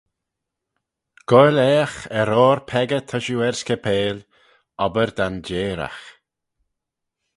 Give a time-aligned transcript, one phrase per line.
[1.29, 4.17] Goaill aaght er oyr peccah ta shiu er scapail,
[4.83, 6.01] obbyr danjeeragh.